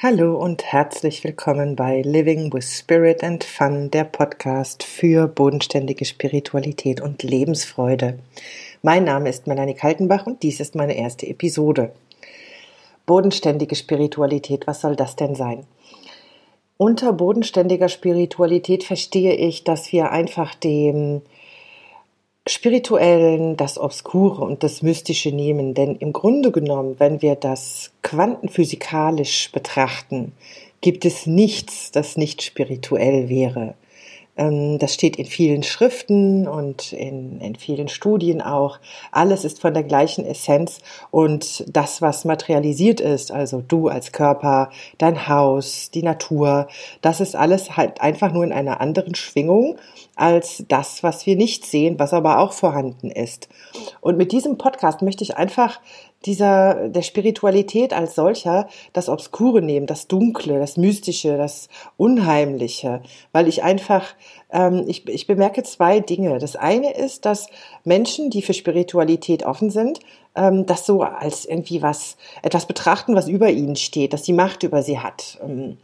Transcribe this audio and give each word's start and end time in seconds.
Hallo 0.00 0.36
und 0.36 0.62
herzlich 0.62 1.24
willkommen 1.24 1.74
bei 1.74 2.02
Living 2.02 2.52
with 2.52 2.78
Spirit 2.78 3.24
and 3.24 3.42
Fun, 3.42 3.90
der 3.90 4.04
Podcast 4.04 4.84
für 4.84 5.26
bodenständige 5.26 6.04
Spiritualität 6.04 7.00
und 7.00 7.24
Lebensfreude. 7.24 8.20
Mein 8.80 9.02
Name 9.02 9.28
ist 9.28 9.48
Melanie 9.48 9.74
Kaltenbach 9.74 10.24
und 10.24 10.44
dies 10.44 10.60
ist 10.60 10.76
meine 10.76 10.96
erste 10.96 11.26
Episode. 11.26 11.90
Bodenständige 13.06 13.74
Spiritualität, 13.74 14.68
was 14.68 14.82
soll 14.82 14.94
das 14.94 15.16
denn 15.16 15.34
sein? 15.34 15.66
Unter 16.76 17.12
bodenständiger 17.12 17.88
Spiritualität 17.88 18.84
verstehe 18.84 19.34
ich, 19.34 19.64
dass 19.64 19.90
wir 19.90 20.12
einfach 20.12 20.54
dem 20.54 21.22
Spirituellen, 22.58 23.56
das 23.56 23.78
Obskure 23.78 24.42
und 24.42 24.64
das 24.64 24.82
Mystische 24.82 25.30
nehmen. 25.30 25.74
Denn 25.74 25.94
im 25.94 26.12
Grunde 26.12 26.50
genommen, 26.50 26.96
wenn 26.98 27.22
wir 27.22 27.36
das 27.36 27.92
quantenphysikalisch 28.02 29.52
betrachten, 29.52 30.32
gibt 30.80 31.04
es 31.04 31.28
nichts, 31.28 31.92
das 31.92 32.16
nicht 32.16 32.42
spirituell 32.42 33.28
wäre. 33.28 33.74
Ähm, 34.38 34.78
das 34.78 34.94
steht 34.94 35.16
in 35.16 35.26
vielen 35.26 35.62
Schriften 35.62 36.48
und 36.48 36.92
in, 36.92 37.40
in 37.40 37.56
vielen 37.56 37.88
Studien 37.88 38.40
auch. 38.40 38.78
Alles 39.10 39.44
ist 39.44 39.60
von 39.60 39.74
der 39.74 39.82
gleichen 39.82 40.24
Essenz 40.24 40.78
und 41.10 41.64
das, 41.68 42.00
was 42.00 42.24
materialisiert 42.24 43.00
ist, 43.00 43.32
also 43.32 43.60
du 43.60 43.88
als 43.88 44.12
Körper, 44.12 44.70
dein 44.96 45.28
Haus, 45.28 45.90
die 45.90 46.02
Natur, 46.02 46.68
das 47.02 47.20
ist 47.20 47.34
alles 47.36 47.76
halt 47.76 48.00
einfach 48.00 48.32
nur 48.32 48.44
in 48.44 48.52
einer 48.52 48.80
anderen 48.80 49.16
Schwingung 49.16 49.76
als 50.14 50.64
das, 50.68 51.02
was 51.02 51.26
wir 51.26 51.36
nicht 51.36 51.66
sehen, 51.66 51.98
was 51.98 52.12
aber 52.12 52.38
auch 52.38 52.52
vorhanden 52.52 53.10
ist. 53.10 53.48
Und 54.00 54.16
mit 54.16 54.32
diesem 54.32 54.56
Podcast 54.56 55.02
möchte 55.02 55.24
ich 55.24 55.36
einfach 55.36 55.80
dieser, 56.24 56.88
der 56.88 57.02
Spiritualität 57.02 57.92
als 57.92 58.14
solcher 58.14 58.68
das 58.92 59.08
Obskure 59.08 59.62
nehmen, 59.62 59.86
das 59.86 60.08
Dunkle, 60.08 60.58
das 60.58 60.76
Mystische, 60.76 61.36
das 61.36 61.68
Unheimliche, 61.96 63.02
weil 63.32 63.46
ich 63.48 63.62
einfach, 63.62 64.04
ich, 64.86 65.06
ich 65.08 65.26
bemerke 65.26 65.62
zwei 65.62 66.00
Dinge. 66.00 66.38
Das 66.38 66.56
eine 66.56 66.94
ist, 66.94 67.26
dass 67.26 67.48
Menschen, 67.84 68.30
die 68.30 68.42
für 68.42 68.54
Spiritualität 68.54 69.44
offen 69.44 69.70
sind, 69.70 70.00
ähm, 70.34 70.66
das 70.66 70.86
so 70.86 71.02
als 71.02 71.44
irgendwie 71.44 71.82
was, 71.82 72.16
etwas 72.42 72.66
betrachten, 72.66 73.14
was 73.14 73.28
über 73.28 73.50
ihnen 73.50 73.76
steht, 73.76 74.12
dass 74.12 74.22
die 74.22 74.32
Macht 74.32 74.62
über 74.62 74.82
sie 74.82 74.98
hat. 74.98 75.38
Ähm, 75.42 75.78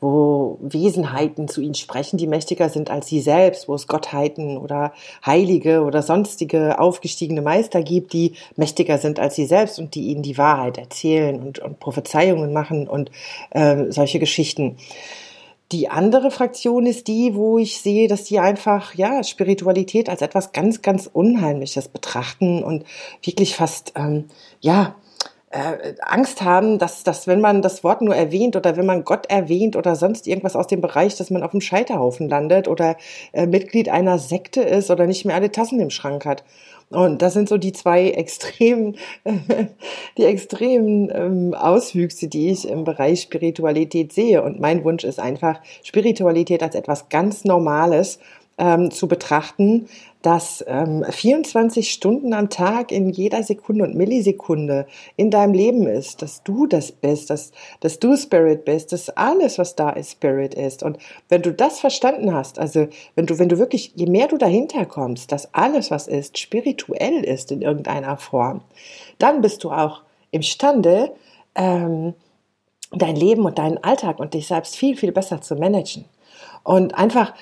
wo 0.00 0.58
Wesenheiten 0.62 1.46
zu 1.46 1.60
ihnen 1.60 1.74
sprechen, 1.74 2.16
die 2.16 2.26
mächtiger 2.26 2.70
sind 2.70 2.90
als 2.90 3.06
sie 3.06 3.20
selbst, 3.20 3.68
wo 3.68 3.74
es 3.74 3.86
Gottheiten 3.86 4.56
oder 4.56 4.92
Heilige 5.24 5.82
oder 5.82 6.02
sonstige 6.02 6.78
aufgestiegene 6.78 7.42
Meister 7.42 7.82
gibt, 7.82 8.14
die 8.14 8.32
mächtiger 8.56 8.96
sind 8.96 9.20
als 9.20 9.34
sie 9.34 9.44
selbst 9.44 9.78
und 9.78 9.94
die 9.94 10.06
ihnen 10.06 10.22
die 10.22 10.38
Wahrheit 10.38 10.78
erzählen 10.78 11.42
und, 11.42 11.58
und 11.58 11.80
Prophezeiungen 11.80 12.52
machen 12.52 12.88
und 12.88 13.10
äh, 13.50 13.90
solche 13.90 14.18
Geschichten. 14.18 14.78
Die 15.72 15.88
andere 15.88 16.32
Fraktion 16.32 16.84
ist 16.86 17.06
die, 17.06 17.34
wo 17.34 17.58
ich 17.58 17.80
sehe, 17.80 18.08
dass 18.08 18.24
die 18.24 18.40
einfach, 18.40 18.94
ja, 18.94 19.22
Spiritualität 19.22 20.08
als 20.08 20.20
etwas 20.20 20.52
ganz, 20.52 20.82
ganz 20.82 21.08
Unheimliches 21.12 21.88
betrachten 21.88 22.64
und 22.64 22.84
wirklich 23.22 23.54
fast, 23.54 23.92
ähm, 23.94 24.24
ja, 24.60 24.96
äh, 25.50 25.94
Angst 26.02 26.42
haben, 26.42 26.78
dass, 26.78 27.04
dass 27.04 27.26
wenn 27.26 27.40
man 27.40 27.62
das 27.62 27.84
Wort 27.84 28.02
nur 28.02 28.14
erwähnt 28.14 28.56
oder 28.56 28.76
wenn 28.76 28.86
man 28.86 29.04
Gott 29.04 29.26
erwähnt 29.26 29.76
oder 29.76 29.96
sonst 29.96 30.26
irgendwas 30.26 30.56
aus 30.56 30.68
dem 30.68 30.80
Bereich, 30.80 31.16
dass 31.16 31.30
man 31.30 31.42
auf 31.42 31.50
dem 31.50 31.60
Scheiterhaufen 31.60 32.28
landet 32.28 32.68
oder 32.68 32.96
äh, 33.32 33.46
Mitglied 33.46 33.88
einer 33.88 34.18
Sekte 34.18 34.62
ist 34.62 34.90
oder 34.90 35.06
nicht 35.06 35.24
mehr 35.24 35.36
alle 35.36 35.52
Tassen 35.52 35.80
im 35.80 35.90
Schrank 35.90 36.24
hat. 36.24 36.44
Und 36.90 37.22
das 37.22 37.34
sind 37.34 37.48
so 37.48 37.56
die 37.56 37.72
zwei 37.72 38.10
extremen, 38.10 38.96
die 40.18 40.24
extremen 40.24 41.08
ähm, 41.14 41.54
Auswüchse, 41.54 42.26
die 42.26 42.50
ich 42.50 42.68
im 42.68 42.82
Bereich 42.82 43.22
Spiritualität 43.22 44.12
sehe. 44.12 44.42
Und 44.42 44.58
mein 44.58 44.82
Wunsch 44.82 45.04
ist 45.04 45.20
einfach, 45.20 45.60
Spiritualität 45.84 46.64
als 46.64 46.74
etwas 46.74 47.08
ganz 47.08 47.44
Normales 47.44 48.18
ähm, 48.60 48.90
zu 48.90 49.08
betrachten, 49.08 49.88
dass 50.20 50.62
ähm, 50.68 51.02
24 51.08 51.90
Stunden 51.90 52.34
am 52.34 52.50
Tag 52.50 52.92
in 52.92 53.08
jeder 53.08 53.42
Sekunde 53.42 53.84
und 53.84 53.94
Millisekunde 53.94 54.86
in 55.16 55.30
deinem 55.30 55.54
Leben 55.54 55.86
ist, 55.86 56.20
dass 56.20 56.42
du 56.42 56.66
das 56.66 56.92
bist, 56.92 57.30
dass, 57.30 57.52
dass 57.80 57.98
du 57.98 58.14
Spirit 58.16 58.66
bist, 58.66 58.92
dass 58.92 59.08
alles, 59.08 59.58
was 59.58 59.76
da 59.76 59.88
ist, 59.88 60.12
Spirit 60.12 60.54
ist. 60.54 60.82
Und 60.82 60.98
wenn 61.30 61.40
du 61.40 61.54
das 61.54 61.80
verstanden 61.80 62.34
hast, 62.34 62.58
also 62.58 62.86
wenn 63.14 63.24
du, 63.24 63.38
wenn 63.38 63.48
du 63.48 63.58
wirklich, 63.58 63.92
je 63.96 64.06
mehr 64.06 64.28
du 64.28 64.36
dahinter 64.36 64.84
kommst, 64.84 65.32
dass 65.32 65.54
alles, 65.54 65.90
was 65.90 66.06
ist, 66.06 66.38
spirituell 66.38 67.24
ist 67.24 67.50
in 67.50 67.62
irgendeiner 67.62 68.18
Form, 68.18 68.60
dann 69.18 69.40
bist 69.40 69.64
du 69.64 69.70
auch 69.70 70.02
imstande, 70.32 71.12
ähm, 71.54 72.12
dein 72.92 73.16
Leben 73.16 73.46
und 73.46 73.58
deinen 73.58 73.82
Alltag 73.82 74.18
und 74.18 74.34
dich 74.34 74.48
selbst 74.48 74.76
viel, 74.76 74.98
viel 74.98 75.12
besser 75.12 75.40
zu 75.40 75.56
managen. 75.56 76.04
Und 76.62 76.94
einfach 76.94 77.32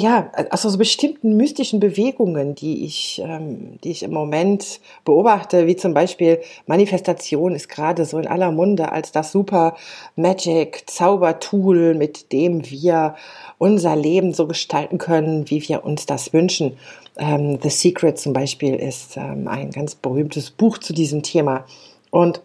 ja, 0.00 0.30
also 0.50 0.68
so 0.68 0.78
bestimmten 0.78 1.36
mystischen 1.36 1.80
Bewegungen, 1.80 2.54
die 2.54 2.84
ich, 2.84 3.20
ähm, 3.24 3.80
die 3.82 3.90
ich 3.90 4.04
im 4.04 4.12
Moment 4.12 4.78
beobachte, 5.04 5.66
wie 5.66 5.74
zum 5.74 5.92
Beispiel 5.92 6.38
Manifestation 6.66 7.52
ist 7.52 7.68
gerade 7.68 8.04
so 8.04 8.16
in 8.16 8.28
aller 8.28 8.52
Munde 8.52 8.92
als 8.92 9.10
das 9.10 9.32
super 9.32 9.74
Magic 10.14 10.88
Zaubertool, 10.88 11.96
mit 11.96 12.32
dem 12.32 12.70
wir 12.70 13.16
unser 13.58 13.96
Leben 13.96 14.32
so 14.32 14.46
gestalten 14.46 14.98
können, 14.98 15.50
wie 15.50 15.68
wir 15.68 15.84
uns 15.84 16.06
das 16.06 16.32
wünschen. 16.32 16.76
Ähm, 17.16 17.58
The 17.60 17.70
Secret 17.70 18.20
zum 18.20 18.32
Beispiel 18.32 18.76
ist 18.76 19.16
ähm, 19.16 19.48
ein 19.48 19.72
ganz 19.72 19.96
berühmtes 19.96 20.52
Buch 20.52 20.78
zu 20.78 20.92
diesem 20.92 21.24
Thema. 21.24 21.64
Und 22.12 22.40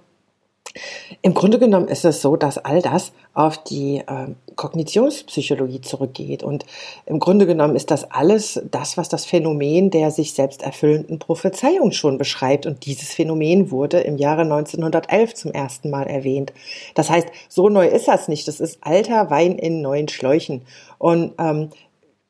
im 1.25 1.34
Grunde 1.34 1.57
genommen 1.57 1.88
ist 1.88 2.03
es 2.03 2.22
so, 2.22 2.35
dass 2.35 2.57
all 2.57 2.81
das 2.81 3.13
auf 3.34 3.57
die 3.63 4.00
äh, 4.00 4.28
Kognitionspsychologie 4.57 5.79
zurückgeht. 5.79 6.44
Und 6.44 6.66
im 7.06 7.19
Grunde 7.19 7.45
genommen 7.45 7.78
ist 7.78 7.91
das 7.91 8.11
alles 8.11 8.61
das, 8.69 8.97
was 8.97 9.07
das 9.07 9.23
Phänomen 9.23 9.89
der 9.89 10.12
sich 10.12 10.33
selbst 10.33 10.63
erfüllenden 10.63 11.19
Prophezeiung 11.19 11.94
schon 11.94 12.17
beschreibt. 12.17 12.66
Und 12.66 12.85
dieses 12.85 13.13
Phänomen 13.13 13.72
wurde 13.72 14.01
im 14.01 14.17
Jahre 14.17 14.41
1911 14.41 15.33
zum 15.33 15.53
ersten 15.53 15.89
Mal 15.89 16.07
erwähnt. 16.07 16.51
Das 16.94 17.09
heißt, 17.09 17.29
so 17.47 17.69
neu 17.69 17.88
ist 17.88 18.09
das 18.09 18.28
nicht. 18.28 18.45
Das 18.50 18.59
ist 18.59 18.79
alter 18.81 19.29
Wein 19.29 19.57
in 19.57 19.81
neuen 19.81 20.09
Schläuchen. 20.09 20.63
Und 20.97 21.35
ähm, 21.39 21.69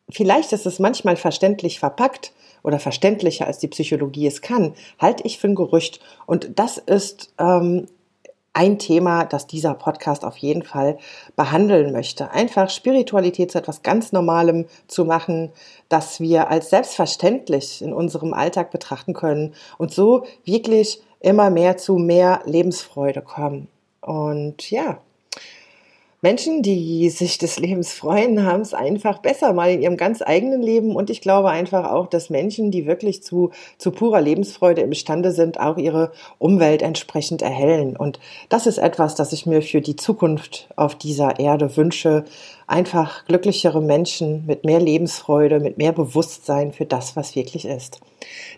vielleicht 0.08 0.54
ist 0.54 0.68
es 0.68 0.78
manchmal 0.78 1.16
verständlich 1.16 1.80
verpackt 1.80 2.32
oder 2.62 2.78
verständlicher 2.78 3.48
als 3.48 3.58
die 3.58 3.70
Psychologie 3.70 4.28
es 4.28 4.44
kann, 4.44 4.76
halte 5.00 5.24
ich 5.26 5.40
für 5.40 5.48
ein 5.48 5.56
Gerücht. 5.56 6.00
Und 6.28 6.60
das 6.60 6.78
ist 6.78 7.34
ähm, 7.40 7.88
ein 8.54 8.78
Thema, 8.78 9.26
das 9.26 9.48
dieser 9.48 9.74
Podcast 9.74 10.24
auf 10.24 10.38
jeden 10.38 10.64
Fall 10.64 10.98
behandeln 11.36 11.92
möchte. 11.92 12.32
Einfach 12.32 12.70
Spiritualität 12.70 13.52
zu 13.52 13.58
etwas 13.58 13.82
ganz 13.82 14.12
Normalem 14.12 14.66
zu 14.88 15.06
machen, 15.06 15.52
das 15.90 16.20
wir 16.20 16.50
als 16.50 16.70
selbstverständlich 16.70 17.82
in 17.82 17.94
unserem 17.94 18.34
Alltag 18.34 18.72
betrachten 18.72 19.14
können 19.14 19.56
und 19.78 19.92
so 19.92 20.26
wirklich 20.46 21.02
immer 21.20 21.50
mehr 21.50 21.78
zu 21.78 21.96
mehr 21.96 22.42
Lebensfreude 22.46 23.22
kommen. 23.22 23.68
Und 24.02 24.70
ja, 24.70 25.00
Menschen, 26.24 26.62
die 26.62 27.10
sich 27.10 27.38
des 27.38 27.60
Lebens 27.60 27.92
freuen, 27.92 28.46
haben 28.46 28.62
es 28.62 28.74
einfach 28.74 29.18
besser 29.18 29.52
mal 29.52 29.72
in 29.72 29.82
ihrem 29.82 29.98
ganz 29.98 30.22
eigenen 30.22 30.62
Leben. 30.62 30.96
Und 30.96 31.10
ich 31.10 31.20
glaube 31.20 31.50
einfach 31.50 31.92
auch, 31.92 32.08
dass 32.08 32.30
Menschen, 32.30 32.72
die 32.72 32.86
wirklich 32.86 33.22
zu, 33.22 33.52
zu 33.78 33.92
purer 33.92 34.22
Lebensfreude 34.22 34.80
imstande 34.80 35.34
sind, 35.34 35.60
auch 35.60 35.76
ihre 35.76 36.14
Umwelt 36.40 36.82
entsprechend 36.82 37.42
erhellen. 37.42 37.98
Und 37.98 38.22
das 38.48 38.68
ist 38.68 38.78
etwas, 38.78 39.16
das 39.16 39.34
ich 39.34 39.46
mir 39.46 39.62
für 39.62 39.82
die 39.82 39.98
Zukunft 39.98 40.70
auf 40.78 40.96
dieser 40.96 41.42
Erde 41.42 41.76
wünsche 41.76 42.24
einfach 42.68 43.26
glücklichere 43.26 43.82
Menschen 43.82 44.46
mit 44.46 44.66
mehr 44.66 44.80
Lebensfreude, 44.80 45.60
mit 45.60 45.78
mehr 45.78 45.92
Bewusstsein 45.92 46.74
für 46.74 46.86
das, 46.86 47.16
was 47.16 47.36
wirklich 47.36 47.66
ist. 47.66 48.02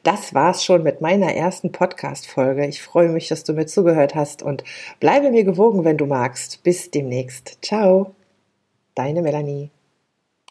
Das 0.03 0.33
war's 0.33 0.63
schon 0.63 0.83
mit 0.83 1.01
meiner 1.01 1.33
ersten 1.33 1.71
Podcast-Folge. 1.71 2.67
Ich 2.67 2.81
freue 2.81 3.09
mich, 3.09 3.27
dass 3.27 3.43
du 3.43 3.53
mir 3.53 3.65
zugehört 3.65 4.15
hast 4.15 4.43
und 4.43 4.63
bleibe 4.99 5.31
mir 5.31 5.43
gewogen, 5.43 5.83
wenn 5.83 5.97
du 5.97 6.05
magst. 6.05 6.63
Bis 6.63 6.91
demnächst. 6.91 7.57
Ciao. 7.61 8.15
Deine 8.93 9.21
Melanie. 9.21 9.71